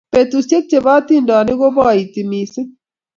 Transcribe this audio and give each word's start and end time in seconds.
bukuisiek 0.13 0.63
chepo 0.69 0.89
atindonik 0.97 1.57
kopoiti 1.61 2.21
mising 2.29 2.69